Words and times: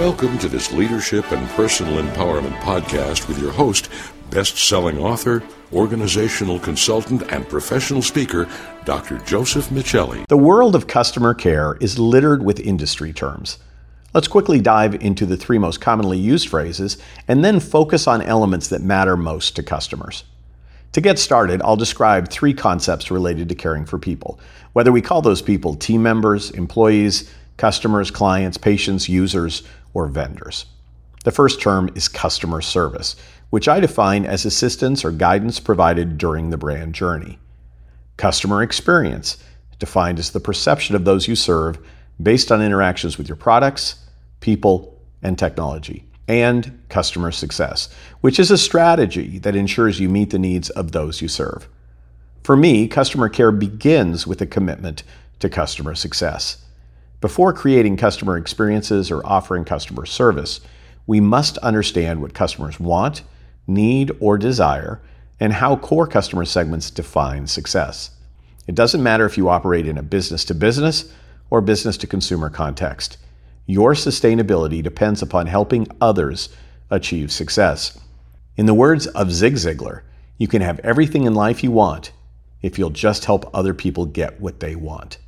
Welcome 0.00 0.38
to 0.38 0.48
this 0.48 0.72
leadership 0.72 1.30
and 1.30 1.46
personal 1.50 2.02
empowerment 2.02 2.58
podcast 2.60 3.28
with 3.28 3.38
your 3.38 3.52
host, 3.52 3.90
best 4.30 4.56
selling 4.56 4.96
author, 4.96 5.42
organizational 5.74 6.58
consultant, 6.58 7.30
and 7.30 7.46
professional 7.46 8.00
speaker, 8.00 8.48
Dr. 8.86 9.18
Joseph 9.18 9.68
Michelli. 9.68 10.26
The 10.28 10.38
world 10.38 10.74
of 10.74 10.86
customer 10.86 11.34
care 11.34 11.76
is 11.82 11.98
littered 11.98 12.42
with 12.42 12.60
industry 12.60 13.12
terms. 13.12 13.58
Let's 14.14 14.26
quickly 14.26 14.58
dive 14.58 14.94
into 14.94 15.26
the 15.26 15.36
three 15.36 15.58
most 15.58 15.82
commonly 15.82 16.16
used 16.16 16.48
phrases 16.48 16.96
and 17.28 17.44
then 17.44 17.60
focus 17.60 18.06
on 18.06 18.22
elements 18.22 18.68
that 18.68 18.80
matter 18.80 19.18
most 19.18 19.54
to 19.56 19.62
customers. 19.62 20.24
To 20.92 21.02
get 21.02 21.18
started, 21.18 21.60
I'll 21.60 21.76
describe 21.76 22.30
three 22.30 22.54
concepts 22.54 23.10
related 23.10 23.50
to 23.50 23.54
caring 23.54 23.84
for 23.84 23.98
people, 23.98 24.40
whether 24.72 24.92
we 24.92 25.02
call 25.02 25.20
those 25.20 25.42
people 25.42 25.74
team 25.74 26.02
members, 26.02 26.50
employees, 26.52 27.30
customers, 27.58 28.10
clients, 28.10 28.56
patients, 28.56 29.06
users, 29.06 29.62
or 29.94 30.06
vendors. 30.06 30.66
The 31.24 31.32
first 31.32 31.60
term 31.60 31.90
is 31.94 32.08
customer 32.08 32.60
service, 32.60 33.16
which 33.50 33.68
I 33.68 33.80
define 33.80 34.24
as 34.24 34.44
assistance 34.46 35.04
or 35.04 35.10
guidance 35.10 35.60
provided 35.60 36.16
during 36.16 36.50
the 36.50 36.56
brand 36.56 36.94
journey. 36.94 37.38
Customer 38.16 38.62
experience, 38.62 39.36
defined 39.78 40.18
as 40.18 40.30
the 40.30 40.40
perception 40.40 40.94
of 40.94 41.04
those 41.04 41.26
you 41.26 41.34
serve 41.34 41.78
based 42.22 42.52
on 42.52 42.62
interactions 42.62 43.18
with 43.18 43.28
your 43.28 43.36
products, 43.36 44.06
people, 44.40 44.98
and 45.22 45.38
technology. 45.38 46.04
And 46.28 46.80
customer 46.88 47.32
success, 47.32 47.88
which 48.20 48.38
is 48.38 48.52
a 48.52 48.58
strategy 48.58 49.38
that 49.40 49.56
ensures 49.56 49.98
you 49.98 50.08
meet 50.08 50.30
the 50.30 50.38
needs 50.38 50.70
of 50.70 50.92
those 50.92 51.20
you 51.20 51.26
serve. 51.26 51.68
For 52.44 52.56
me, 52.56 52.86
customer 52.86 53.28
care 53.28 53.50
begins 53.50 54.26
with 54.26 54.40
a 54.40 54.46
commitment 54.46 55.02
to 55.40 55.48
customer 55.48 55.94
success. 55.94 56.64
Before 57.20 57.52
creating 57.52 57.98
customer 57.98 58.38
experiences 58.38 59.10
or 59.10 59.24
offering 59.26 59.66
customer 59.66 60.06
service, 60.06 60.60
we 61.06 61.20
must 61.20 61.58
understand 61.58 62.22
what 62.22 62.32
customers 62.32 62.80
want, 62.80 63.22
need, 63.66 64.10
or 64.20 64.38
desire, 64.38 65.02
and 65.38 65.52
how 65.52 65.76
core 65.76 66.06
customer 66.06 66.46
segments 66.46 66.90
define 66.90 67.46
success. 67.46 68.12
It 68.66 68.74
doesn't 68.74 69.02
matter 69.02 69.26
if 69.26 69.36
you 69.36 69.50
operate 69.50 69.86
in 69.86 69.98
a 69.98 70.02
business 70.02 70.46
to 70.46 70.54
business 70.54 71.12
or 71.50 71.60
business 71.60 71.98
to 71.98 72.06
consumer 72.06 72.48
context. 72.48 73.18
Your 73.66 73.92
sustainability 73.92 74.82
depends 74.82 75.20
upon 75.20 75.46
helping 75.46 75.88
others 76.00 76.48
achieve 76.88 77.30
success. 77.30 77.98
In 78.56 78.64
the 78.64 78.74
words 78.74 79.06
of 79.08 79.30
Zig 79.30 79.54
Ziglar, 79.54 80.02
you 80.38 80.48
can 80.48 80.62
have 80.62 80.78
everything 80.80 81.24
in 81.24 81.34
life 81.34 81.62
you 81.62 81.70
want 81.70 82.12
if 82.62 82.78
you'll 82.78 82.90
just 82.90 83.26
help 83.26 83.50
other 83.54 83.74
people 83.74 84.06
get 84.06 84.40
what 84.40 84.60
they 84.60 84.74
want. 84.74 85.18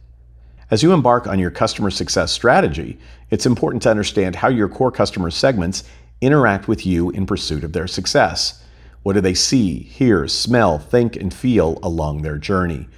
As 0.73 0.83
you 0.83 0.95
embark 0.95 1.27
on 1.27 1.39
your 1.39 1.51
customer 1.51 1.91
success 1.91 2.33
strategy, 2.33 2.99
it's 3.29 3.45
important 3.45 3.83
to 3.83 3.91
understand 3.91 4.35
how 4.35 4.49
your 4.49 4.71
core 4.71 4.91
customer 4.91 5.31
segments 5.31 5.85
interact 6.23 6.67
with 6.67 6.87
you 6.87 7.11
in 7.11 7.27
pursuit 7.27 7.63
of 7.63 7.75
their 7.75 7.87
success. 7.87 8.65
What 9.03 9.13
do 9.13 9.21
they 9.21 9.35
see, 9.35 9.81
hear, 9.81 10.27
smell, 10.27 10.79
think, 10.79 11.15
and 11.15 11.35
feel 11.35 11.79
along 11.83 12.23
their 12.23 12.39
journey? 12.39 12.89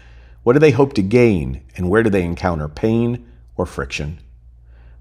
What 0.45 0.53
do 0.53 0.61
they 0.61 0.71
hope 0.71 0.93
to 0.93 1.03
gain, 1.03 1.63
and 1.77 1.91
where 1.91 2.05
do 2.05 2.11
they 2.11 2.23
encounter 2.23 2.69
pain 2.69 3.27
or 3.57 3.67
friction? 3.67 4.21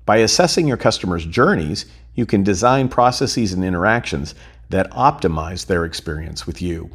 By 0.08 0.18
assessing 0.18 0.68
your 0.68 0.78
customers' 0.78 1.28
journeys, 1.28 1.86
you 2.16 2.26
can 2.26 2.42
design 2.42 2.90
processes 2.90 3.54
and 3.54 3.64
interactions 3.64 4.34
that 4.72 4.90
optimize 4.90 5.68
their 5.68 5.86
experience 5.86 6.48
with 6.48 6.60
you. 6.60 6.90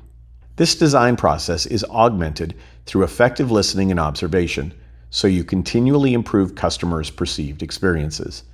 This 0.57 0.75
design 0.75 1.15
process 1.15 1.67
is 1.67 1.85
augmented 1.85 2.57
through 2.85 3.05
effective 3.05 3.53
listening 3.53 3.93
and 3.93 4.01
observation 4.01 4.75
so 5.11 5.27
you 5.27 5.45
continually 5.45 6.13
improve 6.13 6.55
customers' 6.55 7.11
perceived 7.11 7.63
experiences. 7.63 8.45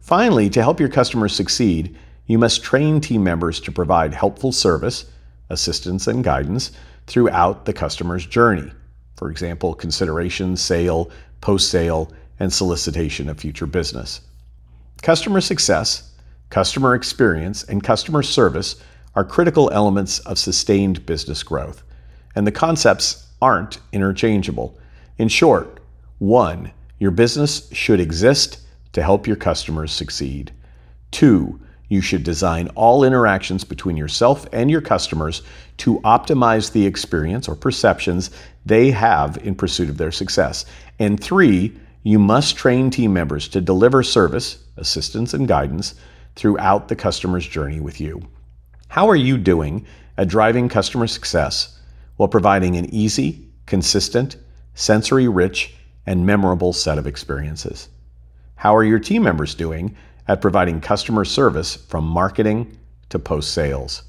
Finally, 0.00 0.50
to 0.50 0.62
help 0.62 0.80
your 0.80 0.88
customers 0.88 1.34
succeed, 1.34 1.96
you 2.26 2.38
must 2.38 2.62
train 2.62 3.00
team 3.00 3.24
members 3.24 3.60
to 3.60 3.72
provide 3.72 4.14
helpful 4.14 4.52
service, 4.52 5.06
assistance, 5.48 6.06
and 6.06 6.22
guidance 6.22 6.72
throughout 7.06 7.64
the 7.64 7.72
customer's 7.72 8.24
journey. 8.24 8.70
For 9.16 9.30
example, 9.30 9.74
consideration, 9.74 10.56
sale, 10.56 11.10
post 11.40 11.70
sale, 11.70 12.12
and 12.38 12.52
solicitation 12.52 13.28
of 13.28 13.38
future 13.38 13.66
business. 13.66 14.20
Customer 15.02 15.40
success, 15.40 16.12
customer 16.50 16.94
experience, 16.94 17.64
and 17.64 17.82
customer 17.82 18.22
service 18.22 18.76
are 19.14 19.24
critical 19.24 19.70
elements 19.70 20.20
of 20.20 20.38
sustained 20.38 21.04
business 21.06 21.42
growth, 21.42 21.82
and 22.34 22.46
the 22.46 22.52
concepts 22.52 23.26
aren't 23.42 23.78
interchangeable. 23.92 24.78
In 25.18 25.28
short, 25.28 25.80
one, 26.18 26.72
your 26.98 27.10
business 27.10 27.68
should 27.72 28.00
exist 28.00 28.60
to 28.92 29.02
help 29.02 29.26
your 29.26 29.36
customers 29.36 29.92
succeed. 29.92 30.52
Two, 31.10 31.60
you 31.88 32.00
should 32.00 32.22
design 32.22 32.68
all 32.76 33.04
interactions 33.04 33.64
between 33.64 33.96
yourself 33.96 34.46
and 34.52 34.70
your 34.70 34.80
customers 34.80 35.42
to 35.78 35.98
optimize 36.00 36.72
the 36.72 36.86
experience 36.86 37.48
or 37.48 37.56
perceptions 37.56 38.30
they 38.64 38.90
have 38.90 39.38
in 39.38 39.54
pursuit 39.54 39.90
of 39.90 39.98
their 39.98 40.12
success. 40.12 40.66
And 40.98 41.20
three, 41.20 41.76
you 42.02 42.18
must 42.18 42.56
train 42.56 42.90
team 42.90 43.12
members 43.12 43.48
to 43.48 43.60
deliver 43.60 44.02
service, 44.02 44.64
assistance, 44.76 45.34
and 45.34 45.48
guidance 45.48 45.94
throughout 46.36 46.88
the 46.88 46.96
customer's 46.96 47.46
journey 47.46 47.80
with 47.80 48.00
you. 48.00 48.22
How 48.88 49.08
are 49.08 49.16
you 49.16 49.36
doing 49.36 49.86
at 50.16 50.28
driving 50.28 50.68
customer 50.68 51.06
success 51.06 51.80
while 52.16 52.28
providing 52.28 52.76
an 52.76 52.92
easy, 52.94 53.48
consistent, 53.66 54.36
sensory 54.74 55.28
rich, 55.28 55.74
and 56.06 56.26
memorable 56.26 56.72
set 56.72 56.98
of 56.98 57.06
experiences. 57.06 57.88
How 58.56 58.74
are 58.74 58.84
your 58.84 58.98
team 58.98 59.22
members 59.22 59.54
doing 59.54 59.96
at 60.26 60.40
providing 60.40 60.80
customer 60.80 61.24
service 61.24 61.76
from 61.76 62.04
marketing 62.04 62.76
to 63.10 63.18
post 63.18 63.52
sales? 63.52 64.02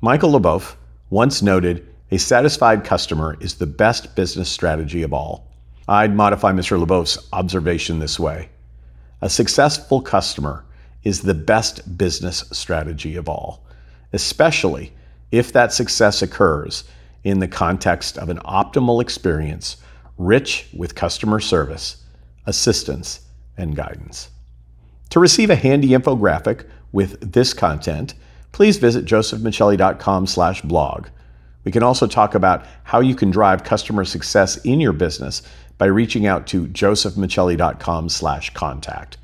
Michael 0.00 0.32
Leboeuf 0.32 0.76
once 1.10 1.42
noted 1.42 1.86
a 2.10 2.18
satisfied 2.18 2.84
customer 2.84 3.36
is 3.40 3.54
the 3.54 3.66
best 3.66 4.16
business 4.16 4.48
strategy 4.48 5.02
of 5.02 5.12
all. 5.12 5.46
I'd 5.86 6.14
modify 6.14 6.52
Mr. 6.52 6.82
Leboeuf's 6.82 7.28
observation 7.32 7.98
this 7.98 8.18
way 8.18 8.48
A 9.20 9.28
successful 9.28 10.00
customer 10.00 10.64
is 11.02 11.22
the 11.22 11.34
best 11.34 11.98
business 11.98 12.44
strategy 12.52 13.16
of 13.16 13.28
all, 13.28 13.64
especially 14.12 14.92
if 15.30 15.52
that 15.52 15.72
success 15.72 16.22
occurs 16.22 16.84
in 17.24 17.38
the 17.38 17.48
context 17.48 18.18
of 18.18 18.28
an 18.28 18.38
optimal 18.38 19.02
experience 19.02 19.76
rich 20.18 20.68
with 20.76 20.94
customer 20.94 21.40
service, 21.40 22.04
assistance, 22.46 23.20
and 23.56 23.74
guidance. 23.74 24.28
To 25.10 25.20
receive 25.20 25.50
a 25.50 25.56
handy 25.56 25.88
infographic 25.88 26.64
with 26.92 27.32
this 27.32 27.52
content, 27.52 28.14
please 28.52 28.78
visit 28.78 29.04
josephmichelli.com/blog. 29.04 31.06
We 31.64 31.72
can 31.72 31.82
also 31.82 32.06
talk 32.06 32.34
about 32.34 32.64
how 32.84 33.00
you 33.00 33.14
can 33.14 33.30
drive 33.30 33.64
customer 33.64 34.04
success 34.04 34.56
in 34.58 34.80
your 34.80 34.92
business 34.92 35.42
by 35.78 35.86
reaching 35.86 36.26
out 36.26 36.46
to 36.48 36.66
josephmichelli.com/contact. 36.66 39.16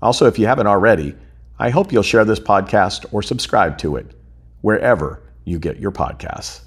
Also, 0.00 0.26
if 0.26 0.38
you 0.38 0.46
haven't 0.46 0.66
already, 0.66 1.14
I 1.58 1.70
hope 1.70 1.92
you'll 1.92 2.02
share 2.02 2.24
this 2.24 2.40
podcast 2.40 3.04
or 3.12 3.22
subscribe 3.22 3.78
to 3.78 3.96
it 3.96 4.12
wherever 4.60 5.22
you 5.44 5.58
get 5.58 5.78
your 5.78 5.92
podcasts. 5.92 6.60